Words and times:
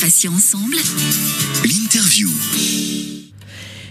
Passions 0.00 0.32
ensemble. 0.32 0.76
L'interview. 1.62 2.28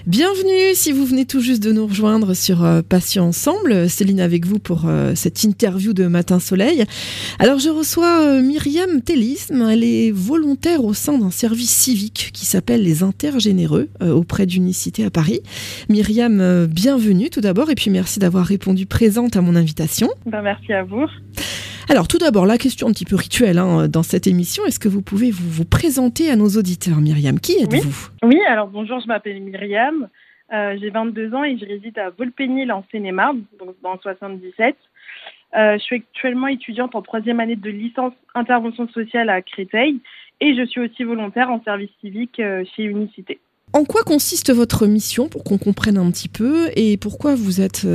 Bienvenue 0.07 0.73
si 0.73 0.91
vous 0.91 1.05
venez 1.05 1.27
tout 1.27 1.39
juste 1.39 1.61
de 1.61 1.71
nous 1.71 1.85
rejoindre 1.85 2.33
sur 2.33 2.63
euh, 2.63 2.81
Passion 2.81 3.25
Ensemble. 3.25 3.87
Céline 3.87 4.19
avec 4.19 4.47
vous 4.47 4.57
pour 4.57 4.87
euh, 4.87 5.13
cette 5.13 5.43
interview 5.43 5.93
de 5.93 6.07
Matin 6.07 6.39
Soleil. 6.39 6.85
Alors 7.37 7.59
je 7.59 7.69
reçois 7.69 8.21
euh, 8.21 8.41
Myriam 8.41 9.01
Tellisme. 9.03 9.69
Elle 9.69 9.83
est 9.83 10.09
volontaire 10.09 10.83
au 10.83 10.95
sein 10.95 11.19
d'un 11.19 11.29
service 11.29 11.69
civique 11.69 12.31
qui 12.33 12.47
s'appelle 12.47 12.81
les 12.81 13.03
Intergénéreux 13.03 13.89
auprès 14.01 14.47
d'Unicité 14.47 15.05
à 15.05 15.11
Paris. 15.11 15.41
Myriam, 15.89 16.65
bienvenue 16.65 17.29
tout 17.29 17.41
d'abord 17.41 17.69
et 17.69 17.75
puis 17.75 17.91
merci 17.91 18.17
d'avoir 18.17 18.47
répondu 18.47 18.87
présente 18.87 19.35
à 19.35 19.41
mon 19.41 19.55
invitation. 19.55 20.09
Ben, 20.25 20.41
merci 20.41 20.73
à 20.73 20.83
vous. 20.83 21.05
Alors 21.89 22.07
tout 22.07 22.19
d'abord, 22.19 22.45
la 22.45 22.59
question 22.59 22.87
un 22.87 22.91
petit 22.91 23.03
peu 23.03 23.15
rituelle 23.15 23.57
hein, 23.57 23.87
dans 23.87 24.03
cette 24.03 24.27
émission, 24.27 24.63
est-ce 24.67 24.79
que 24.79 24.87
vous 24.87 25.01
pouvez 25.01 25.31
vous, 25.31 25.49
vous 25.49 25.65
présenter 25.65 26.29
à 26.29 26.35
nos 26.35 26.49
auditeurs, 26.49 26.97
Myriam? 26.97 27.39
Qui 27.39 27.53
êtes-vous? 27.63 28.09
Oui. 28.21 28.39
alors 28.47 28.67
bonjour, 28.67 28.99
je 28.99 29.07
m'appelle 29.07 29.41
Myriam, 29.41 30.07
euh, 30.53 30.77
j'ai 30.79 30.91
22 30.91 31.33
ans 31.33 31.43
et 31.43 31.57
je 31.57 31.65
réside 31.65 31.97
à 31.97 32.11
Volpénil 32.11 32.71
en 32.71 32.85
Seine-et-Marne, 32.91 33.41
dans 33.81 33.93
le 33.93 33.99
77. 34.03 34.75
Euh, 35.57 35.79
je 35.79 35.83
suis 35.83 35.95
actuellement 35.95 36.45
étudiante 36.45 36.93
en 36.93 37.01
troisième 37.01 37.39
année 37.39 37.55
de 37.55 37.71
licence 37.71 38.13
intervention 38.35 38.87
sociale 38.89 39.31
à 39.31 39.41
Créteil 39.41 39.99
et 40.41 40.55
je 40.55 40.63
suis 40.67 40.81
aussi 40.81 41.03
volontaire 41.03 41.49
en 41.49 41.59
service 41.63 41.89
civique 42.01 42.39
euh, 42.39 42.63
chez 42.75 42.83
Unicité. 42.83 43.39
En 43.73 43.83
quoi 43.83 44.03
consiste 44.03 44.53
votre 44.53 44.85
mission 44.85 45.27
pour 45.27 45.43
qu'on 45.43 45.57
comprenne 45.57 45.97
un 45.97 46.11
petit 46.11 46.29
peu 46.29 46.69
et 46.75 46.97
pourquoi 46.97 47.33
vous 47.33 47.61
êtes 47.61 47.85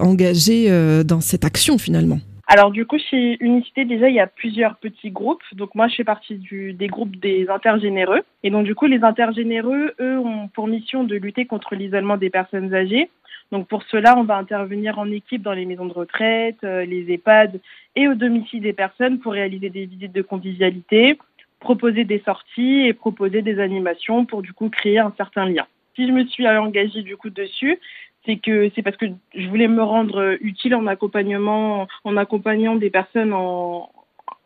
engagé 0.00 0.68
dans 1.04 1.20
cette 1.20 1.44
action 1.44 1.76
finalement? 1.76 2.18
Alors 2.46 2.70
du 2.70 2.84
coup, 2.84 2.98
chez 2.98 3.36
Unicité, 3.40 3.84
déjà, 3.84 4.08
il 4.08 4.14
y 4.14 4.20
a 4.20 4.26
plusieurs 4.26 4.76
petits 4.76 5.10
groupes. 5.10 5.42
Donc 5.52 5.74
moi, 5.74 5.88
je 5.88 5.96
fais 5.96 6.04
partie 6.04 6.36
du, 6.36 6.74
des 6.74 6.88
groupes 6.88 7.16
des 7.16 7.48
intergénéreux. 7.48 8.20
Et 8.42 8.50
donc 8.50 8.64
du 8.64 8.74
coup, 8.74 8.86
les 8.86 9.02
intergénéreux, 9.02 9.94
eux, 9.98 10.18
ont 10.18 10.48
pour 10.48 10.68
mission 10.68 11.04
de 11.04 11.16
lutter 11.16 11.46
contre 11.46 11.74
l'isolement 11.74 12.16
des 12.16 12.30
personnes 12.30 12.74
âgées. 12.74 13.08
Donc 13.50 13.68
pour 13.68 13.82
cela, 13.84 14.18
on 14.18 14.24
va 14.24 14.36
intervenir 14.36 14.98
en 14.98 15.10
équipe 15.10 15.42
dans 15.42 15.52
les 15.52 15.64
maisons 15.64 15.86
de 15.86 15.92
retraite, 15.92 16.56
euh, 16.64 16.84
les 16.84 17.12
EHPAD 17.12 17.60
et 17.94 18.08
au 18.08 18.14
domicile 18.14 18.62
des 18.62 18.72
personnes 18.72 19.18
pour 19.20 19.32
réaliser 19.32 19.70
des 19.70 19.86
visites 19.86 20.12
de 20.12 20.22
convivialité, 20.22 21.18
proposer 21.60 22.04
des 22.04 22.20
sorties 22.20 22.86
et 22.86 22.94
proposer 22.94 23.42
des 23.42 23.60
animations 23.60 24.24
pour 24.24 24.42
du 24.42 24.52
coup 24.52 24.70
créer 24.70 24.98
un 24.98 25.12
certain 25.16 25.46
lien. 25.46 25.66
Si 25.94 26.06
je 26.06 26.12
me 26.12 26.24
suis 26.24 26.48
engagée 26.48 27.02
du 27.02 27.16
coup 27.16 27.30
dessus, 27.30 27.78
c'est 28.26 28.36
que 28.36 28.70
c'est 28.74 28.82
parce 28.82 28.96
que 28.96 29.06
je 29.34 29.48
voulais 29.48 29.68
me 29.68 29.82
rendre 29.82 30.36
utile 30.40 30.74
en 30.74 30.86
accompagnement, 30.86 31.86
en 32.04 32.16
accompagnant 32.16 32.76
des 32.76 32.90
personnes 32.90 33.32
en, 33.32 33.90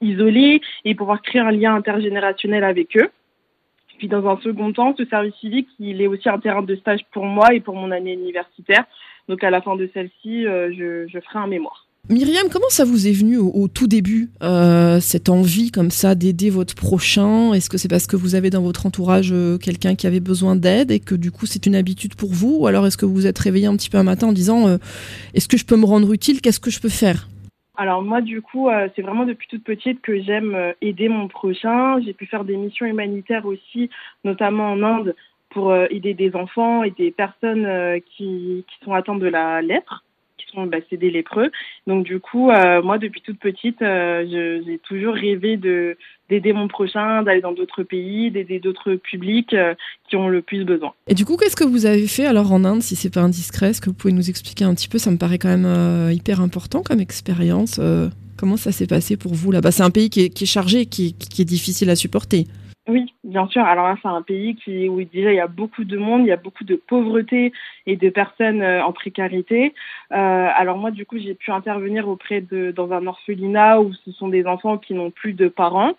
isolées 0.00 0.60
et 0.84 0.94
pouvoir 0.94 1.22
créer 1.22 1.40
un 1.40 1.50
lien 1.50 1.74
intergénérationnel 1.74 2.64
avec 2.64 2.96
eux. 2.96 3.10
Puis 3.98 4.08
dans 4.08 4.28
un 4.28 4.38
second 4.40 4.72
temps, 4.72 4.94
ce 4.96 5.04
service 5.06 5.34
civique, 5.36 5.68
il 5.80 6.00
est 6.00 6.06
aussi 6.06 6.28
un 6.28 6.38
terrain 6.38 6.62
de 6.62 6.76
stage 6.76 7.00
pour 7.12 7.24
moi 7.24 7.52
et 7.52 7.60
pour 7.60 7.74
mon 7.74 7.90
année 7.90 8.12
universitaire. 8.12 8.84
Donc 9.28 9.42
à 9.42 9.50
la 9.50 9.60
fin 9.60 9.74
de 9.74 9.90
celle-ci, 9.92 10.46
euh, 10.46 10.72
je, 10.72 11.08
je 11.08 11.20
ferai 11.20 11.40
un 11.40 11.48
mémoire. 11.48 11.87
Myriam, 12.10 12.48
comment 12.50 12.70
ça 12.70 12.86
vous 12.86 13.06
est 13.06 13.12
venu 13.12 13.36
au, 13.36 13.68
tout 13.68 13.86
début, 13.86 14.30
euh, 14.42 14.98
cette 14.98 15.28
envie 15.28 15.70
comme 15.70 15.90
ça 15.90 16.14
d'aider 16.14 16.48
votre 16.48 16.74
prochain? 16.74 17.52
Est-ce 17.52 17.68
que 17.68 17.76
c'est 17.76 17.88
parce 17.88 18.06
que 18.06 18.16
vous 18.16 18.34
avez 18.34 18.48
dans 18.48 18.62
votre 18.62 18.86
entourage 18.86 19.28
euh, 19.30 19.58
quelqu'un 19.58 19.94
qui 19.94 20.06
avait 20.06 20.20
besoin 20.20 20.56
d'aide 20.56 20.90
et 20.90 21.00
que 21.00 21.14
du 21.14 21.30
coup 21.30 21.44
c'est 21.44 21.66
une 21.66 21.74
habitude 21.74 22.14
pour 22.14 22.30
vous? 22.32 22.60
Ou 22.60 22.66
alors 22.66 22.86
est-ce 22.86 22.96
que 22.96 23.04
vous 23.04 23.12
vous 23.12 23.26
êtes 23.26 23.38
réveillé 23.38 23.66
un 23.66 23.76
petit 23.76 23.90
peu 23.90 23.98
un 23.98 24.04
matin 24.04 24.28
en 24.28 24.32
disant 24.32 24.68
euh, 24.68 24.78
est-ce 25.34 25.48
que 25.48 25.58
je 25.58 25.66
peux 25.66 25.76
me 25.76 25.84
rendre 25.84 26.10
utile? 26.10 26.40
Qu'est-ce 26.40 26.60
que 26.60 26.70
je 26.70 26.80
peux 26.80 26.88
faire? 26.88 27.28
Alors 27.76 28.00
moi 28.00 28.22
du 28.22 28.40
coup 28.40 28.68
c'est 28.96 29.02
vraiment 29.02 29.26
depuis 29.26 29.46
toute 29.46 29.62
petite 29.62 30.00
que 30.00 30.22
j'aime 30.22 30.56
aider 30.80 31.10
mon 31.10 31.28
prochain. 31.28 32.00
J'ai 32.00 32.14
pu 32.14 32.24
faire 32.24 32.44
des 32.44 32.56
missions 32.56 32.86
humanitaires 32.86 33.44
aussi, 33.44 33.90
notamment 34.24 34.72
en 34.72 34.82
Inde 34.82 35.14
pour 35.50 35.76
aider 35.90 36.14
des 36.14 36.34
enfants 36.34 36.82
et 36.82 36.90
des 36.90 37.10
personnes 37.10 38.00
qui, 38.16 38.64
sont 38.82 38.94
atteintes 38.94 39.20
de 39.20 39.28
la 39.28 39.62
lèpre 39.62 40.02
sont 40.52 40.66
bah, 40.66 40.78
c'est 40.90 40.96
des 40.96 41.10
lépreux. 41.10 41.50
Donc 41.86 42.04
du 42.04 42.20
coup, 42.20 42.50
euh, 42.50 42.82
moi 42.82 42.98
depuis 42.98 43.20
toute 43.20 43.38
petite, 43.38 43.82
euh, 43.82 44.62
j'ai 44.64 44.78
toujours 44.78 45.14
rêvé 45.14 45.56
de 45.56 45.96
d'aider 46.28 46.52
mon 46.52 46.68
prochain, 46.68 47.22
d'aller 47.22 47.40
dans 47.40 47.52
d'autres 47.52 47.82
pays, 47.82 48.30
d'aider 48.30 48.58
d'autres 48.58 48.94
publics 48.96 49.54
euh, 49.54 49.74
qui 50.10 50.16
ont 50.16 50.28
le 50.28 50.42
plus 50.42 50.64
besoin. 50.64 50.92
Et 51.06 51.14
du 51.14 51.24
coup, 51.24 51.36
qu'est-ce 51.38 51.56
que 51.56 51.64
vous 51.64 51.86
avez 51.86 52.06
fait 52.06 52.26
alors 52.26 52.52
en 52.52 52.64
Inde, 52.64 52.82
si 52.82 52.96
c'est 52.96 53.12
pas 53.12 53.22
indiscret? 53.22 53.70
Est-ce 53.70 53.80
que 53.80 53.88
vous 53.88 53.96
pouvez 53.96 54.12
nous 54.12 54.28
expliquer 54.28 54.64
un 54.64 54.74
petit 54.74 54.88
peu? 54.88 54.98
Ça 54.98 55.10
me 55.10 55.16
paraît 55.16 55.38
quand 55.38 55.48
même 55.48 56.10
hyper 56.10 56.42
important 56.42 56.82
comme 56.82 57.00
expérience. 57.00 57.80
comment 58.36 58.58
ça 58.58 58.72
s'est 58.72 58.86
passé 58.86 59.16
pour 59.16 59.32
vous 59.32 59.50
là-bas? 59.52 59.70
C'est 59.70 59.82
un 59.82 59.90
pays 59.90 60.10
qui 60.10 60.20
est, 60.20 60.44
chargé, 60.44 60.84
qui 60.84 61.14
est 61.38 61.44
difficile 61.44 61.88
à 61.88 61.96
supporter. 61.96 62.46
Oui, 62.88 63.14
bien 63.22 63.46
sûr. 63.48 63.62
Alors 63.64 63.86
là, 63.86 63.96
c'est 64.00 64.08
un 64.08 64.22
pays 64.22 64.54
qui, 64.56 64.88
où 64.88 65.02
déjà 65.04 65.30
il 65.30 65.36
y 65.36 65.40
a 65.40 65.46
beaucoup 65.46 65.84
de 65.84 65.98
monde, 65.98 66.22
il 66.22 66.28
y 66.28 66.32
a 66.32 66.36
beaucoup 66.38 66.64
de 66.64 66.74
pauvreté 66.76 67.52
et 67.84 67.96
de 67.96 68.08
personnes 68.08 68.62
euh, 68.62 68.82
en 68.82 68.92
précarité. 68.92 69.74
Euh, 70.12 70.48
alors 70.54 70.78
moi, 70.78 70.90
du 70.90 71.04
coup, 71.04 71.18
j'ai 71.18 71.34
pu 71.34 71.50
intervenir 71.50 72.08
auprès 72.08 72.40
de 72.40 72.70
dans 72.70 72.90
un 72.92 73.06
orphelinat 73.06 73.80
où 73.82 73.92
ce 73.92 74.10
sont 74.12 74.28
des 74.28 74.46
enfants 74.46 74.78
qui 74.78 74.94
n'ont 74.94 75.10
plus 75.10 75.34
de 75.34 75.48
parents. 75.48 75.92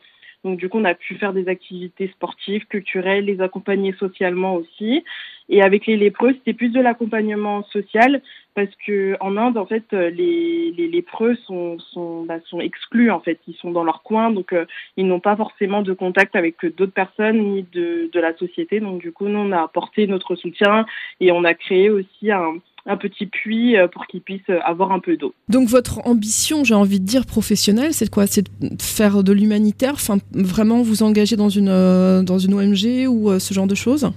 Donc 0.43 0.57
du 0.57 0.69
coup, 0.69 0.79
on 0.79 0.85
a 0.85 0.93
pu 0.93 1.15
faire 1.15 1.33
des 1.33 1.49
activités 1.49 2.07
sportives, 2.07 2.65
culturelles, 2.67 3.25
les 3.25 3.41
accompagner 3.41 3.93
socialement 3.93 4.55
aussi. 4.55 5.03
Et 5.49 5.61
avec 5.63 5.87
les 5.87 5.97
lépreux, 5.97 6.33
c'était 6.33 6.53
plus 6.53 6.69
de 6.69 6.79
l'accompagnement 6.79 7.63
social 7.63 8.21
parce 8.53 8.69
que 8.85 9.17
en 9.19 9.35
Inde, 9.35 9.57
en 9.57 9.65
fait, 9.65 9.91
les, 9.91 10.71
les 10.71 10.87
lépreux 10.87 11.35
sont 11.47 11.79
sont, 11.79 12.23
bah, 12.23 12.39
sont 12.45 12.59
exclus 12.59 13.09
en 13.11 13.19
fait. 13.19 13.39
Ils 13.47 13.55
sont 13.55 13.71
dans 13.71 13.83
leur 13.83 14.03
coin, 14.03 14.31
donc 14.31 14.53
euh, 14.53 14.65
ils 14.95 15.07
n'ont 15.07 15.19
pas 15.19 15.35
forcément 15.35 15.81
de 15.81 15.93
contact 15.93 16.35
avec 16.35 16.63
d'autres 16.77 16.93
personnes 16.93 17.39
ni 17.39 17.63
de 17.73 18.09
de 18.11 18.19
la 18.19 18.35
société. 18.37 18.79
Donc 18.79 19.01
du 19.01 19.11
coup, 19.11 19.27
nous 19.27 19.39
on 19.39 19.51
a 19.51 19.61
apporté 19.61 20.07
notre 20.07 20.35
soutien 20.35 20.85
et 21.19 21.31
on 21.31 21.43
a 21.43 21.53
créé 21.53 21.89
aussi 21.89 22.31
un 22.31 22.55
un 22.85 22.97
petit 22.97 23.25
puits 23.25 23.77
euh, 23.77 23.87
pour 23.87 24.07
qu'ils 24.07 24.21
puissent 24.21 24.49
avoir 24.63 24.91
un 24.91 24.99
peu 24.99 25.17
d'eau. 25.17 25.33
Donc 25.47 25.67
votre 25.67 26.05
ambition, 26.05 26.63
j'ai 26.63 26.75
envie 26.75 26.99
de 26.99 27.05
dire 27.05 27.25
professionnelle, 27.25 27.93
c'est 27.93 28.09
quoi? 28.09 28.27
C'est 28.27 28.45
de 28.61 28.81
faire 28.81 29.23
de 29.23 29.31
l'humanitaire, 29.31 29.93
enfin 29.93 30.17
vraiment 30.31 30.81
vous 30.81 31.03
engager 31.03 31.35
dans 31.35 31.49
une 31.49 31.69
euh, 31.69 32.23
dans 32.23 32.39
une 32.39 32.53
ONG 32.53 33.07
ou 33.07 33.39
ce 33.39 33.53
genre 33.53 33.67
de 33.67 33.75
choses? 33.75 34.11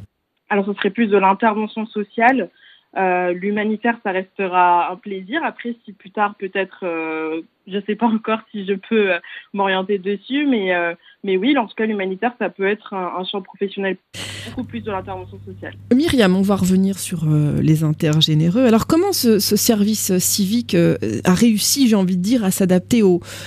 Alors, 0.53 0.67
ce 0.67 0.75
serait 0.75 0.91
plus 0.91 1.07
de 1.07 1.17
l'intervention 1.17 1.87
sociale. 1.87 2.51
Euh, 2.97 3.33
l'humanitaire, 3.33 3.97
ça 4.03 4.11
restera 4.11 4.93
un 4.93 4.97
plaisir. 4.97 5.41
Après, 5.45 5.75
si 5.85 5.93
plus 5.93 6.11
tard, 6.11 6.35
peut-être, 6.39 6.81
euh, 6.83 7.41
je 7.67 7.77
ne 7.77 7.83
sais 7.83 7.95
pas 7.95 8.07
encore 8.07 8.41
si 8.51 8.67
je 8.67 8.75
peux 8.75 9.13
euh, 9.13 9.19
m'orienter 9.55 9.99
dessus, 9.99 10.47
mais, 10.47 10.73
mais 11.25 11.37
oui, 11.37 11.57
en 11.57 11.67
tout 11.67 11.75
cas, 11.75 11.87
l'humanitaire, 11.87 12.33
ça 12.39 12.51
peut 12.51 12.67
être 12.67 12.93
un, 12.93 13.25
champ 13.25 13.41
professionnel 13.41 13.97
beaucoup 14.47 14.65
plus 14.65 14.81
de 14.81 14.91
l'intervention 14.91 15.39
sociale. 15.47 15.75
Myriam, 15.95 16.37
on 16.37 16.43
va 16.43 16.57
revenir 16.57 16.99
sur 16.99 17.25
les 17.27 17.85
intergénéreux. 17.85 18.67
Alors, 18.67 18.87
comment 18.87 19.13
ce, 19.13 19.39
ce 19.39 19.57
service 19.57 20.19
civique 20.19 20.75
a 20.75 21.35
réussi, 21.35 21.89
j'ai 21.89 21.97
envie 21.97 22.17
de 22.17 22.23
dire, 22.23 22.45
à 22.45 22.51
s'adapter 22.51 23.03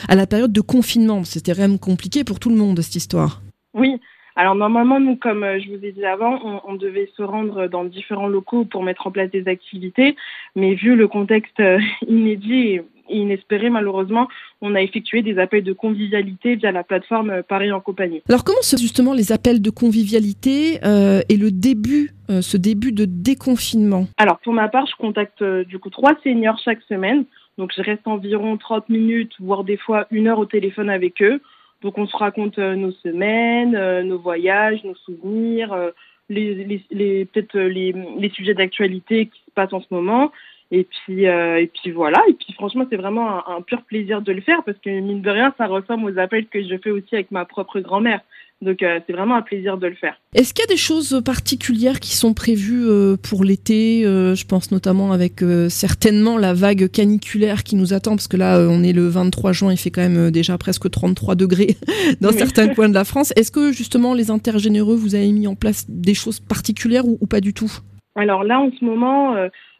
à 0.07 0.15
la 0.15 0.25
période 0.25 0.53
de 0.53 0.61
confinement? 0.61 1.23
C'était 1.23 1.53
vraiment 1.53 1.77
compliqué 1.77 2.23
pour 2.23 2.39
tout 2.39 2.49
le 2.49 2.55
monde, 2.55 2.79
cette 2.81 2.95
histoire. 2.95 3.41
Oui, 3.73 3.99
alors 4.35 4.55
normalement, 4.55 4.99
nous, 4.99 5.15
comme 5.15 5.43
euh, 5.43 5.59
je 5.59 5.69
vous 5.69 5.85
ai 5.85 5.93
dit 5.93 6.05
avant, 6.05 6.39
on, 6.43 6.61
on, 6.71 6.75
devait 6.75 7.09
se 7.15 7.23
rendre 7.23 7.67
dans 7.67 7.85
différents 7.85 8.27
locaux 8.27 8.65
pour 8.65 8.83
mettre 8.83 9.07
en 9.07 9.11
place 9.11 9.31
des 9.31 9.47
activités, 9.47 10.15
mais 10.55 10.75
vu 10.75 10.95
le 10.95 11.07
contexte 11.07 11.59
euh, 11.61 11.79
inédit 12.07 12.81
et 13.07 13.17
inespéré, 13.17 13.69
malheureusement, 13.69 14.27
on 14.61 14.75
a 14.75 14.81
effectué 14.81 15.21
des 15.21 15.37
appels 15.37 15.63
de 15.63 15.73
convivialité 15.73 16.55
via 16.55 16.71
la 16.71 16.83
plateforme 16.83 17.43
Paris 17.43 17.71
en 17.71 17.79
compagnie. 17.79 18.21
Alors 18.27 18.43
comment 18.43 18.61
sont 18.61 18.77
justement 18.77 19.13
les 19.13 19.31
appels 19.31 19.61
de 19.61 19.69
convivialité 19.69 20.79
euh, 20.83 21.21
et 21.29 21.37
le 21.37 21.51
début, 21.51 22.11
euh, 22.29 22.41
ce 22.41 22.57
début 22.57 22.91
de 22.91 23.05
déconfinement? 23.05 24.07
Alors 24.17 24.39
pour 24.39 24.53
ma 24.53 24.67
part, 24.67 24.87
je 24.87 24.95
contacte 24.95 25.43
du 25.43 25.79
coup 25.79 25.89
trois 25.89 26.13
seniors 26.23 26.59
chaque 26.63 26.81
semaine. 26.89 27.25
Donc 27.57 27.71
je 27.75 27.81
reste 27.81 28.05
environ 28.05 28.57
30 28.57 28.89
minutes, 28.89 29.33
voire 29.39 29.63
des 29.63 29.77
fois 29.77 30.07
une 30.11 30.27
heure 30.27 30.39
au 30.39 30.45
téléphone 30.45 30.89
avec 30.89 31.21
eux. 31.21 31.39
Donc 31.81 31.97
on 31.97 32.07
se 32.07 32.17
raconte 32.17 32.57
euh, 32.59 32.75
nos 32.75 32.91
semaines, 32.91 33.75
euh, 33.75 34.03
nos 34.03 34.17
voyages, 34.17 34.83
nos 34.83 34.95
souvenirs, 34.95 35.73
euh, 35.73 35.91
les, 36.29 36.81
les, 36.91 37.25
peut-être 37.25 37.57
les, 37.59 37.93
les 38.17 38.29
sujets 38.29 38.53
d'actualité 38.53 39.27
qui 39.27 39.39
se 39.45 39.51
passent 39.53 39.73
en 39.73 39.81
ce 39.81 39.93
moment. 39.93 40.31
Et 40.71 40.83
puis, 40.83 41.25
et 41.25 41.71
puis 41.71 41.91
voilà. 41.91 42.23
Et 42.27 42.33
puis 42.33 42.51
franchement, 42.53 42.87
c'est 42.89 42.95
vraiment 42.95 43.47
un, 43.47 43.61
pur 43.61 43.83
plaisir 43.83 44.23
de 44.23 44.31
le 44.31 44.41
faire 44.41 44.63
parce 44.63 44.79
que 44.79 44.89
mine 44.89 45.21
de 45.21 45.29
rien, 45.29 45.53
ça 45.59 45.67
ressemble 45.67 46.11
aux 46.11 46.17
appels 46.17 46.47
que 46.47 46.63
je 46.63 46.75
fais 46.77 46.89
aussi 46.89 47.13
avec 47.13 47.29
ma 47.29 47.45
propre 47.45 47.79
grand-mère. 47.81 48.21
Donc 48.61 48.81
euh, 48.81 48.99
c'est 49.05 49.13
vraiment 49.13 49.35
un 49.35 49.41
plaisir 49.41 49.77
de 49.77 49.87
le 49.87 49.95
faire. 49.95 50.15
Est-ce 50.33 50.53
qu'il 50.53 50.63
y 50.63 50.67
a 50.67 50.73
des 50.73 50.77
choses 50.77 51.21
particulières 51.23 51.99
qui 51.99 52.15
sont 52.15 52.33
prévues 52.33 52.87
euh, 52.87 53.17
pour 53.17 53.43
l'été 53.43 54.05
euh, 54.05 54.33
Je 54.33 54.45
pense 54.45 54.71
notamment 54.71 55.11
avec 55.11 55.43
certainement 55.69 56.37
la 56.37 56.53
vague 56.53 56.89
caniculaire 56.89 57.63
qui 57.63 57.75
nous 57.75 57.93
attend, 57.93 58.11
parce 58.11 58.27
que 58.27 58.37
là 58.37 58.59
on 58.69 58.83
est 58.83 58.93
le 58.93 59.07
23 59.07 59.51
juin, 59.51 59.71
il 59.71 59.77
fait 59.77 59.91
quand 59.91 60.01
même 60.01 60.31
déjà 60.31 60.57
presque 60.57 60.89
33 60.89 61.35
degrés 61.35 61.75
dans 62.21 62.31
certains 62.31 62.67
coins 62.73 62.89
de 62.89 62.93
la 62.93 63.03
France. 63.03 63.33
Est-ce 63.35 63.51
que 63.51 63.71
justement 63.71 64.13
les 64.13 64.31
intergénéreux, 64.31 64.95
vous 64.95 65.15
avez 65.15 65.31
mis 65.31 65.47
en 65.47 65.55
place 65.55 65.85
des 65.89 66.13
choses 66.13 66.39
particulières 66.39 67.05
ou, 67.05 67.27
pas 67.27 67.41
du 67.41 67.53
tout? 67.53 67.71
Alors 68.15 68.43
là 68.43 68.59
en 68.59 68.71
ce 68.71 68.83
moment... 68.83 69.35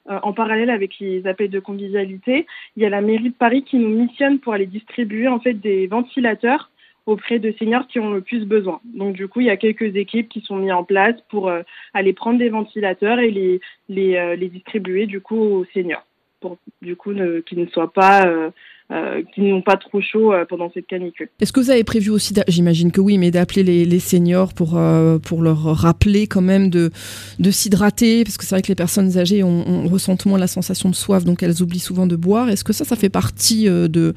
en 0.07 0.33
parallèle 0.33 0.69
avec 0.69 1.00
les 1.00 1.25
appels 1.25 1.50
de 1.50 1.60
convivialité, 1.60 2.45
il 2.75 2.83
y 2.83 2.86
a 2.86 2.89
la 2.89 3.01
mairie 3.01 3.30
de 3.30 3.36
Paris 3.36 3.63
qui 3.63 3.77
nous 3.77 3.89
missionne 3.89 4.38
pour 4.38 4.54
aller 4.54 4.68
distribuer 4.68 5.27
en 5.27 5.39
fait 5.39 5.56
des 5.56 5.88
ventilateurs 5.88 6.69
auprès 7.05 7.39
de 7.39 7.53
seniors 7.59 7.87
qui 7.87 7.99
ont 7.99 8.11
le 8.11 8.21
plus 8.21 8.45
besoin. 8.45 8.81
Donc 8.83 9.15
du 9.15 9.27
coup, 9.27 9.41
il 9.41 9.47
y 9.47 9.51
a 9.51 9.57
quelques 9.57 9.95
équipes 9.95 10.29
qui 10.29 10.41
sont 10.41 10.57
mises 10.57 10.71
en 10.71 10.83
place 10.83 11.15
pour 11.29 11.51
aller 11.93 12.13
prendre 12.13 12.39
des 12.39 12.49
ventilateurs 12.49 13.19
et 13.19 13.31
les, 13.31 13.61
les, 13.89 14.35
les 14.35 14.49
distribuer 14.49 15.05
du 15.05 15.21
coup 15.21 15.37
aux 15.37 15.65
seniors 15.73 16.05
pour 16.45 16.57
du 16.81 16.95
coup 16.95 17.12
qu'ils 17.45 17.59
ne 17.59 17.68
soient 17.68 17.92
pas 17.92 18.51
euh, 18.92 19.24
qui 19.33 19.42
n'ont 19.42 19.63
pas 19.63 19.77
trop 19.77 20.00
chaud 20.00 20.31
euh, 20.31 20.45
pendant 20.47 20.69
cette 20.71 20.86
canicule. 20.86 21.27
Est-ce 21.42 21.51
que 21.51 21.59
vous 21.59 21.71
avez 21.71 21.83
prévu 21.83 22.12
aussi, 22.12 22.36
j'imagine 22.47 22.92
que 22.92 23.01
oui, 23.01 23.18
mais 23.18 23.31
d'appeler 23.31 23.63
les, 23.63 24.00
seniors 24.00 24.53
pour, 24.53 24.77
euh, 24.77 25.18
pour 25.18 25.42
leur 25.42 25.57
rappeler 25.75 26.27
quand 26.27 26.44
même 26.44 26.69
de, 26.69 26.92
de 27.39 27.50
s'hydrater 27.50 28.24
Parce 28.24 28.38
que 28.38 28.45
c'est 28.45 28.53
vrai 28.53 28.62
que 28.62 28.68
les 28.68 28.75
personnes 28.75 29.18
âgées 29.18 29.42
ont, 29.42 29.88
ressentent 29.88 30.27
moins 30.27 30.38
la 30.38 30.45
sensation 30.45 30.89
de 30.89 30.94
soif, 30.94 31.25
donc 31.25 31.42
elles 31.42 31.63
oublient 31.63 31.80
souvent 31.80 32.06
de 32.06 32.15
boire. 32.15 32.48
Est-ce 32.48 32.63
que 32.63 32.74
ça, 32.74 32.86
ça 32.86 32.95
fait 32.95 33.09
partie 33.09 33.65
de, 33.65 34.13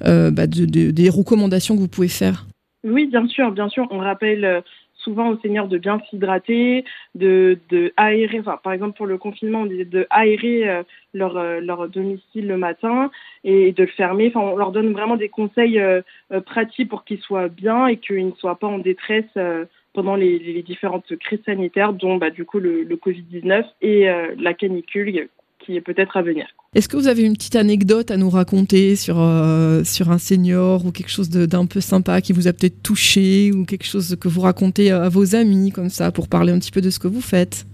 bah, 0.00 0.46
des 0.46 1.10
recommandations 1.10 1.74
que 1.74 1.80
vous 1.80 1.88
pouvez 1.88 2.06
faire? 2.06 2.46
Oui, 2.84 3.08
bien 3.08 3.26
sûr, 3.26 3.50
bien 3.50 3.68
sûr. 3.68 3.88
On 3.90 3.98
rappelle 3.98 4.62
souvent 5.02 5.30
aux 5.30 5.38
seniors 5.38 5.68
de 5.68 5.78
bien 5.78 6.00
s'hydrater, 6.08 6.84
de, 7.14 7.58
de 7.70 7.92
aérer, 7.96 8.40
enfin, 8.40 8.58
par 8.62 8.72
exemple 8.72 8.96
pour 8.96 9.06
le 9.06 9.18
confinement, 9.18 9.62
on 9.62 9.66
disait 9.66 9.84
de 9.84 10.06
aérer 10.10 10.68
euh, 10.68 10.82
leur, 11.14 11.36
euh, 11.36 11.60
leur 11.60 11.88
domicile 11.88 12.46
le 12.46 12.56
matin 12.56 13.10
et 13.44 13.72
de 13.72 13.82
le 13.82 13.88
fermer. 13.88 14.28
Enfin, 14.28 14.40
on 14.40 14.56
leur 14.56 14.72
donne 14.72 14.92
vraiment 14.92 15.16
des 15.16 15.28
conseils 15.28 15.78
euh, 15.78 16.02
pratiques 16.46 16.88
pour 16.88 17.04
qu'ils 17.04 17.20
soient 17.20 17.48
bien 17.48 17.86
et 17.86 17.96
qu'ils 17.96 18.26
ne 18.26 18.32
soient 18.32 18.58
pas 18.58 18.66
en 18.66 18.78
détresse 18.78 19.24
pendant 19.92 20.14
les, 20.14 20.62
différentes 20.62 21.16
crises 21.18 21.42
sanitaires, 21.44 21.92
dont 21.92 22.16
bah, 22.16 22.30
du 22.30 22.44
coup 22.44 22.58
le, 22.58 22.82
le 22.82 22.96
Covid-19 22.96 23.64
et 23.82 24.06
la 24.38 24.54
canicule 24.54 25.28
qui 25.58 25.76
est 25.76 25.80
peut-être 25.80 26.16
à 26.16 26.22
venir. 26.22 26.46
Est-ce 26.74 26.88
que 26.88 26.96
vous 26.96 27.06
avez 27.06 27.22
une 27.22 27.34
petite 27.34 27.56
anecdote 27.56 28.10
à 28.10 28.16
nous 28.16 28.30
raconter 28.30 28.96
sur, 28.96 29.20
euh, 29.20 29.82
un 30.08 30.18
senior 30.18 30.86
ou 30.86 30.90
quelque 30.90 31.10
chose 31.10 31.28
d'un 31.28 31.66
peu 31.66 31.82
sympa 31.82 32.22
qui 32.22 32.32
vous 32.32 32.48
a 32.48 32.54
peut-être 32.54 32.82
touché 32.82 33.52
ou 33.52 33.66
quelque 33.66 33.84
chose 33.84 34.16
que 34.18 34.26
vous 34.26 34.40
racontez 34.40 34.90
à 34.90 35.10
vos 35.10 35.36
amis 35.36 35.70
comme 35.70 35.90
ça 35.90 36.10
pour 36.10 36.30
parler 36.30 36.50
un 36.50 36.58
petit 36.58 36.70
peu 36.70 36.80
de 36.80 36.88
ce 36.88 36.98
que 36.98 37.08
vous 37.08 37.20
faites? 37.20 37.66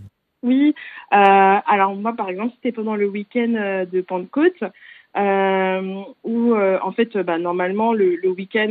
Oui, 0.42 0.74
euh, 1.12 1.14
alors 1.14 1.94
moi 1.94 2.12
par 2.16 2.28
exemple 2.28 2.54
c'était 2.56 2.72
pendant 2.72 2.96
le 2.96 3.06
week-end 3.06 3.54
euh, 3.54 3.86
de 3.86 4.00
Pentecôte 4.00 4.64
euh, 5.18 6.02
où 6.24 6.54
euh, 6.54 6.78
en 6.82 6.92
fait 6.92 7.16
bah, 7.18 7.38
normalement 7.38 7.92
le, 7.92 8.16
le 8.16 8.28
week-end 8.28 8.68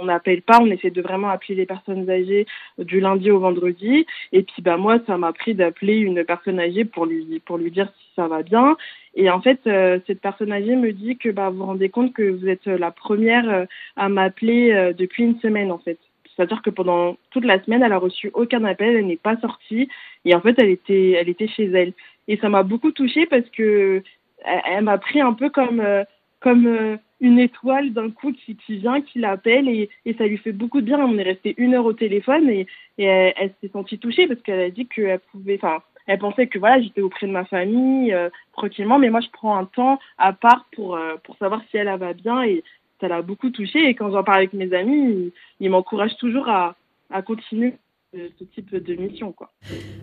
on 0.00 0.04
n'appelle 0.04 0.42
pas, 0.42 0.58
on 0.60 0.66
essaie 0.66 0.90
de 0.90 1.02
vraiment 1.02 1.28
appeler 1.28 1.54
les 1.54 1.66
personnes 1.66 2.08
âgées 2.08 2.46
du 2.78 3.00
lundi 3.00 3.30
au 3.30 3.40
vendredi. 3.40 4.06
Et 4.32 4.42
puis 4.42 4.62
bah 4.62 4.76
moi 4.76 4.98
ça 5.06 5.16
m'a 5.18 5.32
pris 5.32 5.54
d'appeler 5.54 5.96
une 5.96 6.24
personne 6.24 6.60
âgée 6.60 6.84
pour 6.84 7.06
lui 7.06 7.40
pour 7.44 7.58
lui 7.58 7.70
dire 7.70 7.88
si 7.98 8.06
ça 8.16 8.28
va 8.28 8.42
bien. 8.42 8.76
Et 9.14 9.30
en 9.30 9.40
fait 9.40 9.60
euh, 9.66 9.98
cette 10.06 10.20
personne 10.20 10.52
âgée 10.52 10.76
me 10.76 10.92
dit 10.92 11.16
que 11.16 11.30
bah 11.30 11.50
vous 11.50 11.58
vous 11.58 11.66
rendez 11.66 11.88
compte 11.88 12.12
que 12.12 12.30
vous 12.30 12.48
êtes 12.48 12.66
la 12.66 12.90
première 12.90 13.50
euh, 13.50 13.64
à 13.96 14.08
m'appeler 14.08 14.92
depuis 14.96 15.24
une 15.24 15.38
semaine 15.40 15.72
en 15.72 15.78
fait. 15.78 15.98
C'est-à-dire 16.36 16.62
que 16.62 16.70
pendant 16.70 17.16
toute 17.32 17.44
la 17.44 17.60
semaine, 17.64 17.82
elle 17.82 17.92
a 17.92 17.98
reçu 17.98 18.30
aucun 18.32 18.64
appel, 18.64 18.94
elle 18.94 19.08
n'est 19.08 19.16
pas 19.16 19.36
sortie 19.38 19.88
et 20.24 20.34
en 20.34 20.40
fait, 20.40 20.54
elle 20.58 20.68
était, 20.68 21.12
elle 21.12 21.28
était 21.28 21.48
chez 21.48 21.64
elle. 21.64 21.92
Et 22.28 22.36
ça 22.36 22.48
m'a 22.48 22.62
beaucoup 22.62 22.92
touchée 22.92 23.26
parce 23.26 23.48
que 23.50 24.02
elle, 24.44 24.84
m'a 24.84 24.98
pris 24.98 25.20
un 25.20 25.32
peu 25.32 25.50
comme 25.50 25.80
euh, 25.80 26.04
comme 26.40 26.66
euh, 26.66 26.96
une 27.20 27.38
étoile 27.38 27.92
d'un 27.92 28.10
coup 28.10 28.32
qui, 28.32 28.56
qui 28.56 28.76
vient, 28.76 29.00
qui 29.00 29.18
l'appelle 29.18 29.68
et, 29.68 29.90
et, 30.04 30.14
ça 30.14 30.26
lui 30.26 30.38
fait 30.38 30.52
beaucoup 30.52 30.80
de 30.80 30.86
bien. 30.86 31.00
On 31.00 31.18
est 31.18 31.22
resté 31.22 31.54
une 31.58 31.74
heure 31.74 31.84
au 31.84 31.92
téléphone 31.92 32.48
et, 32.48 32.66
et 32.98 33.04
elle, 33.04 33.52
s'est 33.60 33.70
sentie 33.70 33.98
touchée 33.98 34.28
parce 34.28 34.40
qu'elle 34.42 34.60
a 34.60 34.70
dit 34.70 34.86
qu'elle 34.86 35.18
pouvait, 35.32 35.58
enfin, 35.60 35.82
elle 36.06 36.20
pensait 36.20 36.46
que 36.46 36.58
voilà, 36.58 36.80
j'étais 36.80 37.00
auprès 37.00 37.26
de 37.26 37.32
ma 37.32 37.44
famille 37.44 38.12
euh, 38.12 38.30
tranquillement, 38.52 38.98
mais 38.98 39.10
moi 39.10 39.20
je 39.20 39.28
prends 39.32 39.56
un 39.56 39.64
temps 39.64 39.98
à 40.16 40.32
part 40.32 40.66
pour 40.74 40.98
pour 41.24 41.36
savoir 41.38 41.62
si 41.70 41.76
elle, 41.76 41.88
va 41.98 42.12
bien 42.12 42.42
et 42.44 42.62
ça 43.00 43.08
l'a 43.08 43.22
beaucoup 43.22 43.50
touchée. 43.50 43.88
Et 43.88 43.94
quand 43.94 44.10
j'en 44.12 44.22
parle 44.22 44.38
avec 44.38 44.52
mes 44.52 44.72
amis, 44.72 45.10
ils, 45.10 45.32
ils 45.60 45.70
m'encouragent 45.70 46.16
toujours 46.18 46.48
à, 46.48 46.76
à 47.10 47.22
continuer 47.22 47.74
ce 48.38 48.44
type 48.44 48.74
de 48.74 48.94
mission. 48.94 49.32
Quoi. 49.32 49.52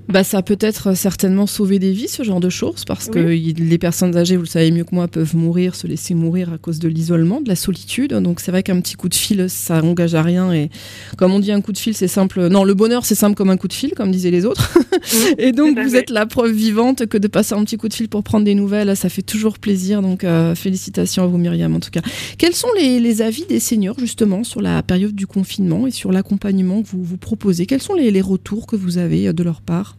Bah, 0.07 0.23
ça 0.23 0.41
peut 0.41 0.57
être 0.59 0.95
certainement 0.95 1.47
sauver 1.47 1.79
des 1.79 1.91
vies, 1.91 2.07
ce 2.07 2.23
genre 2.23 2.39
de 2.39 2.49
choses, 2.49 2.85
parce 2.85 3.09
que 3.09 3.19
les 3.19 3.77
personnes 3.77 4.15
âgées, 4.15 4.35
vous 4.35 4.43
le 4.43 4.47
savez 4.47 4.71
mieux 4.71 4.83
que 4.83 4.93
moi, 4.93 5.07
peuvent 5.07 5.35
mourir, 5.35 5.75
se 5.75 5.87
laisser 5.87 6.13
mourir 6.13 6.53
à 6.53 6.57
cause 6.57 6.79
de 6.79 6.87
l'isolement, 6.87 7.41
de 7.41 7.49
la 7.49 7.55
solitude. 7.55 8.13
Donc 8.13 8.39
c'est 8.39 8.51
vrai 8.51 8.63
qu'un 8.63 8.79
petit 8.81 8.95
coup 8.95 9.09
de 9.09 9.15
fil, 9.15 9.49
ça 9.49 9.83
engage 9.83 10.15
à 10.15 10.21
rien. 10.21 10.53
Et 10.53 10.69
comme 11.17 11.33
on 11.33 11.39
dit, 11.39 11.51
un 11.51 11.61
coup 11.61 11.71
de 11.71 11.77
fil, 11.77 11.93
c'est 11.93 12.07
simple. 12.07 12.47
Non, 12.47 12.63
le 12.63 12.73
bonheur, 12.73 13.05
c'est 13.05 13.15
simple 13.15 13.35
comme 13.35 13.49
un 13.49 13.57
coup 13.57 13.67
de 13.67 13.73
fil, 13.73 13.93
comme 13.93 14.11
disaient 14.11 14.31
les 14.31 14.45
autres. 14.45 14.77
et 15.37 15.51
donc 15.51 15.77
vous 15.79 15.95
êtes 15.95 16.09
la 16.09 16.25
preuve 16.25 16.51
vivante 16.51 17.07
que 17.07 17.17
de 17.17 17.27
passer 17.27 17.55
un 17.55 17.63
petit 17.63 17.77
coup 17.77 17.89
de 17.89 17.93
fil 17.93 18.09
pour 18.09 18.23
prendre 18.23 18.45
des 18.45 18.55
nouvelles, 18.55 18.95
ça 18.95 19.09
fait 19.09 19.21
toujours 19.21 19.59
plaisir. 19.59 20.01
Donc 20.01 20.23
euh, 20.23 20.55
félicitations 20.55 21.23
à 21.23 21.27
vous, 21.27 21.37
Myriam, 21.37 21.75
en 21.75 21.79
tout 21.79 21.91
cas. 21.91 22.01
Quels 22.37 22.55
sont 22.55 22.69
les, 22.77 22.99
les 22.99 23.21
avis 23.21 23.45
des 23.45 23.59
seniors, 23.59 23.99
justement, 23.99 24.43
sur 24.43 24.61
la 24.61 24.83
période 24.83 25.15
du 25.15 25.27
confinement 25.27 25.87
et 25.87 25.91
sur 25.91 26.11
l'accompagnement 26.11 26.81
que 26.83 26.87
vous 26.87 27.03
vous 27.03 27.17
proposez? 27.17 27.65
Quels 27.65 27.81
sont 27.81 27.93
les, 27.93 28.04
retours 28.21 28.67
que 28.67 28.75
vous 28.75 28.97
avez 28.97 29.27
euh, 29.27 29.33
de 29.33 29.43
leur 29.43 29.61
part 29.61 29.95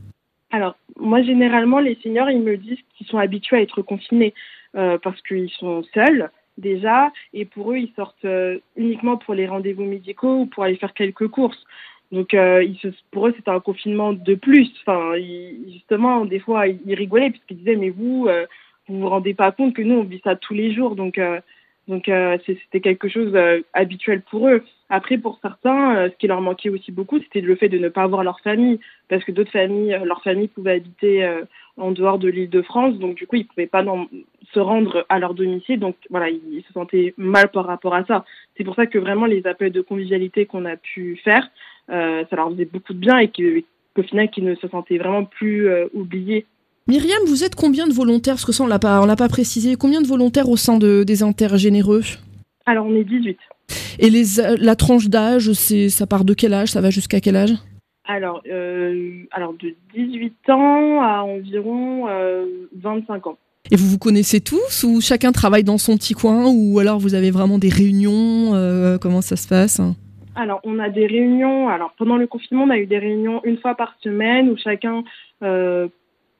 Alors, 0.51 0.77
moi, 0.99 1.23
généralement, 1.23 1.81
les 1.81 1.97
seniors, 2.03 2.31
ils 2.31 2.41
me 2.41 2.57
disent 2.57 2.79
qu'ils 2.97 3.07
sont 3.07 3.19
habitués 3.19 3.57
à 3.57 3.63
être 3.63 3.83
confinés 3.83 4.35
euh, 4.77 4.99
parce 5.03 5.21
qu'ils 5.23 5.51
sont 5.51 5.83
seuls 5.95 6.31
déjà, 6.59 7.13
et 7.35 7.45
pour 7.45 7.73
eux, 7.73 7.79
ils 7.79 7.93
sortent 7.95 8.25
euh, 8.25 8.59
uniquement 8.77 9.19
pour 9.19 9.35
les 9.35 9.47
rendez-vous 9.47 9.85
médicaux 9.85 10.41
ou 10.41 10.47
pour 10.47 10.65
aller 10.65 10.77
faire 10.77 10.95
quelques 10.95 11.29
courses. 11.29 11.63
Donc, 12.13 12.37
pour 13.11 13.27
eux, 13.27 13.35
c'était 13.37 13.51
un 13.51 13.59
confinement 13.59 14.13
de 14.13 14.35
plus. 14.37 14.71
Enfin, 14.83 15.15
justement, 15.73 16.25
des 16.25 16.39
fois, 16.39 16.69
ils 16.69 16.95
rigolaient 16.95 17.31
puisqu'ils 17.31 17.57
disaient, 17.57 17.75
mais 17.75 17.91
vous, 17.91 18.29
vous 18.87 19.01
vous 19.01 19.09
rendez 19.09 19.35
pas 19.35 19.51
compte 19.51 19.75
que 19.75 19.83
nous, 19.83 19.97
on 19.97 20.05
vit 20.05 20.21
ça 20.23 20.37
tous 20.37 20.55
les 20.55 20.73
jours. 20.73 20.95
Donc, 20.95 21.19
donc 21.89 22.09
euh, 22.09 22.37
c'était 22.45 22.81
quelque 22.81 23.09
chose 23.09 23.33
euh, 23.35 23.61
habituel 23.73 24.23
pour 24.23 24.49
eux. 24.49 24.65
Après, 24.89 25.19
pour 25.19 25.39
certains, 25.41 25.97
euh, 25.97 26.11
ce 26.11 26.17
qui 26.17 26.27
leur 26.27 26.41
manquait 26.41 26.69
aussi 26.69 26.91
beaucoup, 26.91 27.19
c'était 27.21 27.41
le 27.41 27.55
fait 27.55 27.69
de 27.69 27.79
ne 27.79 27.89
pas 27.89 28.03
avoir 28.03 28.25
leur 28.25 28.41
famille, 28.41 28.81
parce 29.09 29.23
que 29.25 29.31
d'autres 29.31 29.53
familles, 29.53 29.99
leur 30.05 30.23
famille 30.23 30.49
pouvait 30.49 30.73
habiter 30.73 31.29
en 31.77 31.93
dehors 31.93 32.19
de 32.19 32.29
l'île 32.29 32.51
de 32.51 32.63
France, 32.63 32.99
donc 32.99 33.17
du 33.17 33.27
coup, 33.27 33.37
ils 33.37 33.47
pouvaient 33.47 33.67
pas 33.67 33.85
se 34.53 34.61
rendre 34.61 35.07
à 35.09 35.19
leur 35.19 35.35
domicile, 35.35 35.79
donc 35.79 35.97
voilà, 36.11 36.29
ils, 36.29 36.65
se 36.67 36.73
sentaient 36.73 37.15
mal 37.17 37.49
par 37.51 37.67
rapport 37.67 37.95
à 37.95 38.05
ça. 38.05 38.25
C'est 38.57 38.65
pour 38.65 38.75
ça 38.75 38.87
que 38.87 38.99
vraiment 38.99 39.27
les 39.27 39.47
appels 39.47 39.73
de 39.73 39.81
convivialité 39.81 40.47
qu'on 40.47 40.65
a 40.65 40.77
pu 40.77 41.21
faire, 41.23 41.49
ça 41.89 42.27
leur 42.33 42.51
faisait 42.51 42.65
beaucoup 42.65 42.95
de 42.95 42.99
bien 42.99 43.19
et 43.19 43.29
qu'au 43.29 44.03
final, 44.03 44.29
qu'ils 44.31 44.45
ne 44.45 44.57
se 44.57 44.67
sentaient 44.69 44.99
vraiment 44.99 45.25
plus 45.25 45.69
oubliés 45.95 46.47
Myriam, 46.89 47.19
vous 47.27 47.43
êtes 47.43 47.57
combien 47.57 47.89
de 47.89 47.93
volontaires 47.93 48.35
Parce 48.35 48.45
que 48.45 48.53
ça, 48.53 48.63
on 48.63 48.69
l'a 48.69 48.79
pas, 48.79 49.05
l'a 49.05 49.17
pas 49.17 49.29
précisé. 49.29 49.75
Combien 49.75 50.01
de 50.01 50.07
volontaires 50.07 50.49
au 50.49 50.57
sein 50.57 50.79
de, 50.79 51.03
des 51.03 51.25
intergénéreux? 51.25 52.03
Alors, 52.65 52.87
on 52.87 52.95
est 52.95 53.03
18. 53.03 53.37
Et 53.99 54.09
les, 54.09 54.25
la 54.61 54.77
tranche 54.77 55.09
d'âge, 55.09 55.53
c'est, 55.53 55.89
ça 55.89 56.07
part 56.07 56.25
de 56.25 56.33
quel 56.33 56.55
âge? 56.55 56.69
Ça 56.69 56.81
va 56.81 56.91
jusqu'à 56.91 57.21
quel 57.21 57.35
âge? 57.35 57.55
Alors, 58.05 58.41
euh, 58.49 59.25
alors, 59.33 59.53
de 59.55 59.75
18 59.97 60.51
ans 60.51 61.03
à 61.03 61.23
environ 61.23 62.07
25 62.77 63.27
euh, 63.27 63.31
ans. 63.31 63.39
Et 63.73 63.75
vous 63.75 63.89
vous 63.89 63.99
connaissez 63.99 64.41
tous 64.41 64.85
ou 64.85 65.01
chacun 65.01 65.33
travaille 65.33 65.65
dans 65.65 65.79
son 65.79 65.97
petit 65.97 66.15
coin 66.15 66.47
ou 66.47 66.79
alors 66.79 67.01
vous 67.01 67.15
avez 67.15 67.33
vraiment 67.33 67.59
des 67.59 67.69
réunions 67.69 68.55
euh, 68.55 68.97
Comment 68.97 69.23
ça 69.23 69.35
se 69.35 69.49
passe? 69.49 69.81
Alors, 70.37 70.61
on 70.63 70.79
a 70.79 70.89
des 70.89 71.09
réunions. 71.09 71.69
Alors, 71.69 71.93
pendant 71.99 72.17
le 72.17 72.29
confinement, 72.29 72.63
on 72.63 72.71
a 72.71 72.79
eu 72.79 72.87
des 72.87 72.99
réunions 72.99 73.41
une 73.43 73.59
fois 73.59 73.75
par 73.75 73.97
semaine 74.05 74.51
où 74.51 74.57
chacun 74.57 75.03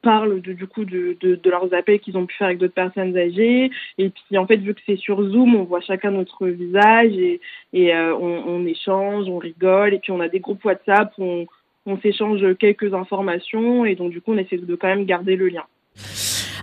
parlent 0.01 0.41
de, 0.41 0.53
du 0.53 0.67
coup 0.67 0.85
de, 0.85 1.17
de, 1.19 1.35
de 1.35 1.49
leurs 1.49 1.73
appels 1.73 1.99
qu'ils 1.99 2.17
ont 2.17 2.25
pu 2.25 2.35
faire 2.35 2.47
avec 2.47 2.59
d'autres 2.59 2.73
personnes 2.73 3.17
âgées. 3.17 3.71
Et 3.97 4.09
puis 4.09 4.37
en 4.37 4.45
fait, 4.45 4.57
vu 4.57 4.73
que 4.73 4.81
c'est 4.85 4.97
sur 4.97 5.21
Zoom, 5.21 5.55
on 5.55 5.63
voit 5.63 5.81
chacun 5.81 6.11
notre 6.11 6.47
visage 6.47 7.13
et, 7.13 7.41
et 7.73 7.93
euh, 7.93 8.15
on, 8.15 8.43
on, 8.47 8.65
échange, 8.65 9.27
on 9.27 9.37
rigole. 9.37 9.93
Et 9.93 9.99
puis 9.99 10.11
on 10.11 10.19
a 10.19 10.29
des 10.29 10.39
groupes 10.39 10.63
WhatsApp 10.63 11.11
où 11.17 11.23
on, 11.23 11.45
on 11.85 11.97
s'échange 11.99 12.41
quelques 12.59 12.93
informations 12.93 13.85
et 13.85 13.95
donc 13.95 14.11
du 14.11 14.21
coup 14.21 14.33
on 14.33 14.37
essaie 14.37 14.57
de 14.57 14.75
quand 14.75 14.87
même 14.87 15.05
garder 15.05 15.35
le 15.35 15.47
lien. 15.47 15.63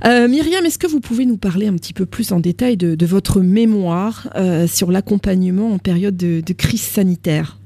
Euh, 0.04 0.28
Myriam, 0.28 0.64
est-ce 0.64 0.78
que 0.78 0.86
vous 0.86 1.00
pouvez 1.00 1.24
nous 1.24 1.38
parler 1.38 1.66
un 1.66 1.76
petit 1.76 1.94
peu 1.94 2.04
plus 2.04 2.32
en 2.32 2.40
détail 2.40 2.76
de, 2.76 2.94
de 2.94 3.06
votre 3.06 3.40
mémoire 3.40 4.28
euh, 4.36 4.66
sur 4.66 4.90
l'accompagnement 4.90 5.72
en 5.72 5.78
période 5.78 6.16
de, 6.16 6.40
de 6.40 6.52
crise 6.52 6.82
sanitaire? 6.82 7.56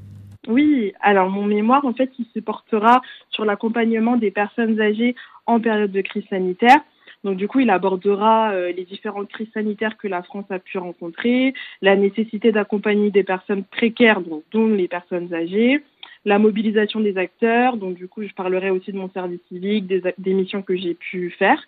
Oui, 0.47 0.93
alors 1.01 1.31
mon 1.31 1.45
mémoire, 1.45 1.85
en 1.85 1.93
fait, 1.93 2.11
il 2.19 2.27
se 2.33 2.41
portera 2.41 3.03
sur 3.31 3.45
l'accompagnement 3.45 4.17
des 4.17 4.31
personnes 4.31 4.81
âgées 4.81 5.15
en 5.49 5.61
période 5.61 5.91
de 5.91 6.01
crise 6.03 6.25
sanitaire. 6.29 6.81
Donc 7.25 7.37
du 7.37 7.49
coup, 7.49 7.59
il 7.59 7.71
abordera 7.71 8.53
euh, 8.53 8.71
les 8.71 8.85
différentes 8.85 9.29
crises 9.29 9.51
sanitaires 9.53 9.97
que 9.97 10.07
la 10.07 10.23
France 10.23 10.45
a 10.51 10.61
pu 10.61 10.79
rencontrer, 10.79 11.53
la 11.83 11.97
nécessité 11.97 12.53
d'accompagner 12.53 13.11
des 13.11 13.25
personnes 13.25 13.65
précaires, 13.65 14.21
donc, 14.21 14.45
dont 14.53 14.69
les 14.69 14.87
personnes 14.87 15.35
âgées, 15.35 15.83
la 16.25 16.39
mobilisation 16.39 17.01
des 17.01 17.17
acteurs, 17.17 17.77
donc 17.77 17.95
du 17.95 18.07
coup, 18.07 18.23
je 18.23 18.33
parlerai 18.35 18.71
aussi 18.71 18.93
de 18.93 18.99
mon 18.99 19.11
service 19.11 19.41
civique, 19.49 19.87
des, 19.87 20.03
des 20.17 20.35
missions 20.35 20.63
que 20.63 20.77
j'ai 20.77 20.95
pu 20.95 21.31
faire, 21.31 21.61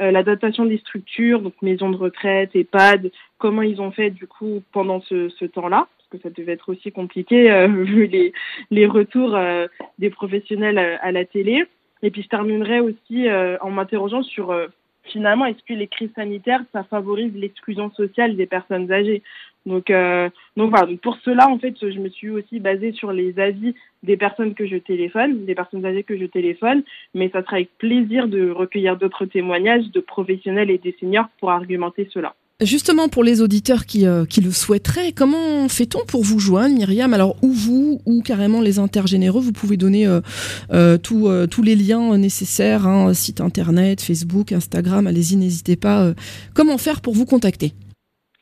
euh, 0.00 0.10
l'adaptation 0.10 0.64
des 0.64 0.78
structures, 0.78 1.42
donc 1.42 1.54
maisons 1.60 1.90
de 1.90 1.96
retraite, 1.96 2.50
EHPAD, 2.54 3.10
comment 3.38 3.62
ils 3.62 3.80
ont 3.80 3.90
fait 3.90 4.10
du 4.10 4.26
coup 4.26 4.62
pendant 4.72 5.00
ce, 5.02 5.28
ce 5.28 5.44
temps-là 5.44 5.88
parce 5.98 6.22
que 6.22 6.28
ça 6.28 6.32
devait 6.32 6.52
être 6.52 6.70
aussi 6.70 6.92
compliqué 6.92 7.50
euh, 7.50 7.66
vu 7.84 8.06
les, 8.06 8.32
les 8.70 8.86
retours 8.86 9.34
euh, 9.34 9.66
des 9.98 10.10
professionnels 10.10 10.78
à, 10.78 10.96
à, 11.02 11.12
la 11.12 11.24
télé. 11.24 11.64
Et 12.02 12.10
puis 12.10 12.22
je 12.22 12.28
terminerai 12.28 12.80
aussi 12.80 13.28
euh, 13.28 13.56
en 13.60 13.70
m'interrogeant 13.70 14.22
sur 14.22 14.54
finalement 15.04 15.46
est-ce 15.46 15.62
que 15.66 15.74
les 15.74 15.86
crises 15.86 16.12
sanitaires 16.14 16.62
ça 16.72 16.84
favorise 16.84 17.32
l'exclusion 17.34 17.90
sociale 17.92 18.36
des 18.36 18.46
personnes 18.46 18.90
âgées? 18.92 19.22
Donc, 19.66 19.90
euh, 19.90 20.30
donc 20.56 20.70
voilà. 20.70 20.86
Donc 20.86 21.00
pour 21.00 21.16
cela, 21.18 21.48
en 21.48 21.58
fait, 21.58 21.74
je 21.80 21.98
me 21.98 22.08
suis 22.08 22.30
aussi 22.30 22.60
basée 22.60 22.92
sur 22.92 23.12
les 23.12 23.38
avis 23.38 23.74
des 24.04 24.16
personnes 24.16 24.54
que 24.54 24.66
je 24.66 24.76
téléphone, 24.76 25.44
des 25.44 25.56
personnes 25.56 25.84
âgées 25.84 26.04
que 26.04 26.16
je 26.16 26.24
téléphone, 26.24 26.84
mais 27.14 27.28
ça 27.30 27.42
sera 27.42 27.56
avec 27.56 27.76
plaisir 27.76 28.28
de 28.28 28.50
recueillir 28.50 28.96
d'autres 28.96 29.26
témoignages 29.26 29.90
de 29.90 30.00
professionnels 30.00 30.70
et 30.70 30.78
des 30.78 30.96
seniors 31.00 31.28
pour 31.40 31.50
argumenter 31.50 32.08
cela. 32.12 32.34
Justement, 32.62 33.10
pour 33.10 33.22
les 33.22 33.42
auditeurs 33.42 33.84
qui, 33.84 34.06
euh, 34.06 34.24
qui 34.24 34.40
le 34.40 34.50
souhaiteraient, 34.50 35.12
comment 35.12 35.68
fait-on 35.68 36.06
pour 36.06 36.22
vous 36.22 36.38
joindre, 36.38 36.74
Myriam? 36.74 37.12
Alors, 37.12 37.36
ou 37.42 37.50
vous, 37.50 38.00
ou 38.06 38.22
carrément 38.22 38.62
les 38.62 38.78
intergénéreux, 38.78 39.42
vous 39.42 39.52
pouvez 39.52 39.76
donner 39.76 40.06
euh, 40.06 40.22
euh, 40.72 40.96
tous 40.96 41.62
les 41.62 41.76
liens 41.76 42.16
nécessaires, 42.16 42.86
hein, 42.86 43.12
site 43.12 43.42
internet, 43.42 44.00
Facebook, 44.00 44.52
Instagram, 44.52 45.06
allez-y, 45.06 45.36
n'hésitez 45.36 45.76
pas. 45.76 46.14
comment 46.54 46.78
faire 46.78 47.02
pour 47.02 47.12
vous 47.12 47.26
contacter? 47.26 47.72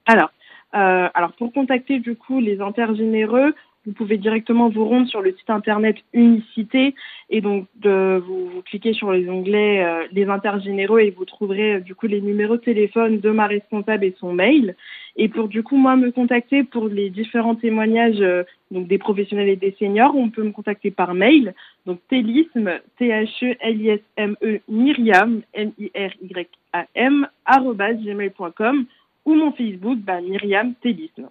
Alors, 0.06 0.30
alors, 0.71 1.33
pour 1.37 1.52
contacter 1.52 1.99
du 1.99 2.14
coup 2.14 2.38
les 2.38 2.61
intergénéreux, 2.61 3.52
vous 3.87 3.93
pouvez 3.93 4.17
directement 4.17 4.69
vous 4.69 4.87
rendre 4.87 5.09
sur 5.09 5.21
le 5.21 5.33
site 5.33 5.50
internet 5.50 5.97
Unicité 6.12 6.95
et 7.31 7.41
donc 7.41 7.67
vous, 7.83 8.47
vous, 8.49 8.62
cliquez 8.62 8.93
sur 8.93 9.12
les 9.12 9.29
onglets 9.29 9.85
euh, 9.85 10.07
les 10.12 10.26
intergénéraux 10.26 10.99
et 10.99 11.11
vous 11.11 11.25
trouverez 11.25 11.75
euh, 11.75 11.81
du 11.81 11.95
coup 11.95 12.07
les 12.07 12.21
numéros 12.21 12.57
de 12.57 12.62
téléphone 12.62 13.21
de 13.21 13.31
ma 13.31 13.47
responsable 13.47 14.05
et 14.05 14.14
son 14.19 14.33
mail. 14.33 14.75
Et 15.17 15.29
pour 15.29 15.49
du 15.49 15.62
coup 15.62 15.76
moi 15.76 15.97
me 15.97 16.11
contacter 16.11 16.64
pour 16.64 16.88
les 16.88 17.11
différents 17.11 17.55
témoignages 17.55 18.21
euh, 18.21 18.43
donc 18.71 18.88
des 18.88 18.99
professionnels 18.99 19.49
et 19.49 19.57
des 19.57 19.76
seniors, 19.79 20.17
on 20.17 20.31
peut 20.31 20.43
me 20.43 20.53
contacter 20.53 20.91
par 20.91 21.14
mail. 21.14 21.55
Donc 21.87 22.00
télisme 22.09 22.81
T 22.99 23.09
H 23.09 23.45
E 23.45 23.57
L 23.61 23.83
I 23.83 23.88
S 23.91 24.00
M 24.17 24.37
E 24.43 24.61
Myriam 24.69 25.43
M 25.53 25.73
I 25.79 25.91
R 25.95 26.11
Y 26.23 26.49
A 26.73 26.87
M 26.95 27.26
gmail.com 27.47 28.87
ou 29.26 29.35
mon 29.35 29.53
Facebook 29.53 29.99
bah, 29.99 30.21
Myriam 30.21 30.75
Télisme. 30.83 31.29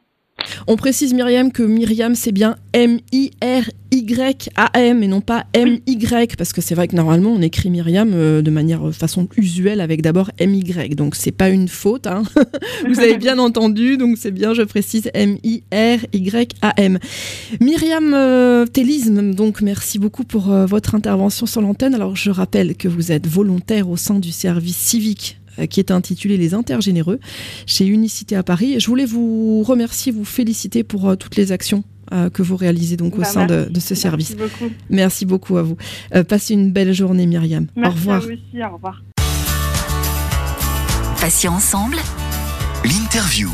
On 0.67 0.75
précise 0.75 1.13
Myriam 1.13 1.51
que 1.51 1.63
Myriam 1.63 2.15
c'est 2.15 2.31
bien 2.31 2.55
M-I-R-Y-A-M 2.73 3.33
et 5.03 5.07
non 5.07 5.21
pas 5.21 5.45
M-Y 5.53 6.35
parce 6.37 6.53
que 6.53 6.61
c'est 6.61 6.73
vrai 6.75 6.87
que 6.87 6.95
normalement 6.95 7.31
on 7.31 7.41
écrit 7.41 7.69
Myriam 7.69 8.13
euh, 8.13 8.41
de 8.41 8.49
manière 8.49 8.87
euh, 8.87 8.91
façon 8.91 9.27
usuelle 9.37 9.81
avec 9.81 10.01
d'abord 10.01 10.31
M-Y 10.39 10.95
donc 10.95 11.15
c'est 11.15 11.31
pas 11.31 11.49
une 11.49 11.67
faute 11.67 12.07
hein. 12.07 12.23
vous 12.87 12.99
avez 12.99 13.17
bien 13.17 13.39
entendu 13.39 13.97
donc 13.97 14.17
c'est 14.17 14.31
bien 14.31 14.53
je 14.53 14.61
précise 14.61 15.09
M-I-R-Y-A-M 15.13 16.99
Myriam 17.59 18.13
euh, 18.13 18.65
Télisme 18.65 19.33
donc 19.33 19.61
merci 19.61 19.99
beaucoup 19.99 20.23
pour 20.23 20.43
votre 20.43 20.95
intervention 20.95 21.45
sur 21.45 21.61
l'antenne. 21.61 21.93
Alors 21.95 22.15
je 22.15 22.31
rappelle 22.31 22.75
que 22.75 22.87
vous 22.87 23.11
êtes 23.11 23.27
volontaire 23.27 23.89
au 23.89 23.97
sein 23.97 24.19
du 24.19 24.31
service 24.31 24.77
civique 24.77 25.37
euh, 25.42 25.42
qui 25.69 25.79
est 25.79 25.91
intitulé 25.91 26.37
Les 26.37 26.53
Intergénéreux 26.53 27.19
chez 27.65 27.85
Unicité 27.85 28.35
à 28.35 28.43
Paris. 28.43 28.79
Je 28.79 28.87
voulais 28.87 29.05
vous 29.05 29.63
remercier, 29.63 30.11
vous 30.11 30.25
féliciter 30.25 30.83
pour 30.83 31.09
euh, 31.09 31.15
toutes 31.15 31.35
les 31.35 31.51
actions 31.51 31.83
euh, 32.11 32.29
que 32.29 32.41
vous 32.41 32.55
réalisez 32.55 32.97
donc 32.97 33.15
au 33.15 33.19
bah, 33.19 33.25
sein 33.25 33.45
de, 33.45 33.67
ce 33.79 33.95
service. 33.95 34.35
Merci 34.37 34.57
beaucoup. 34.59 34.73
Merci 34.89 35.25
beaucoup 35.25 35.57
à 35.57 35.63
vous. 35.63 35.77
passez 36.27 36.53
une 36.53 36.71
belle 36.71 36.93
journée, 36.93 37.25
Myriam. 37.25 37.67
au 37.77 37.89
revoir. 37.89 38.17
À 38.17 38.19
vous 38.19 38.31
aussi, 38.31 38.63
au 38.63 38.73
revoir. 38.73 39.03
Patients 41.19 41.55
ensemble. 41.55 41.97
L'interview. 42.83 43.49